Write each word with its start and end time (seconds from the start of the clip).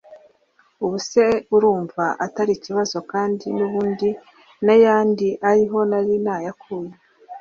Ubu 0.83 0.97
se 1.09 1.23
urumva 1.55 2.05
atari 2.25 2.51
ikibazo 2.57 2.97
kandi 3.11 3.45
n’ubundi 3.57 4.09
n’ayandi 4.65 5.27
ari 5.49 5.63
ho 5.71 5.79
nari 5.89 6.15
nayakuye 6.25 6.93